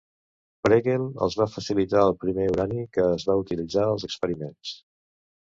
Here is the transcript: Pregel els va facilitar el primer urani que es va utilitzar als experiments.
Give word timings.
Pregel 0.67 1.03
els 1.25 1.35
va 1.41 1.47
facilitar 1.57 2.01
el 2.05 2.15
primer 2.25 2.47
urani 2.53 2.87
que 2.97 3.05
es 3.19 3.29
va 3.31 3.39
utilitzar 3.45 3.87
als 3.91 4.07
experiments. 4.09 4.77